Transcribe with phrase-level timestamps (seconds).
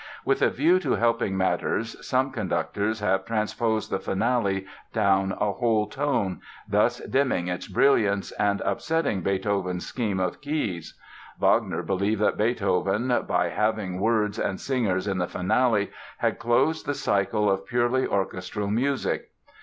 [0.25, 5.85] With a view to helping matters some conductors have transposed the Finale down a whole
[5.85, 10.99] tone, thus dimming its brilliance and upsetting Beethoven's scheme of keys.
[11.39, 16.95] Wagner believed that Beethoven by having words and singers in the Finale had closed the
[16.95, 19.29] cycle of purely orchestral music.